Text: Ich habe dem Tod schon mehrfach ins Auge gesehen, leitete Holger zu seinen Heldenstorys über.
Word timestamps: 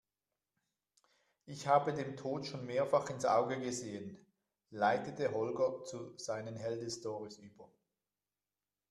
Ich 1.45 1.67
habe 1.67 1.93
dem 1.93 2.17
Tod 2.17 2.47
schon 2.47 2.65
mehrfach 2.65 3.07
ins 3.11 3.23
Auge 3.23 3.59
gesehen, 3.59 4.17
leitete 4.71 5.31
Holger 5.31 5.83
zu 5.83 6.17
seinen 6.17 6.55
Heldenstorys 6.55 7.37
über. 7.37 7.69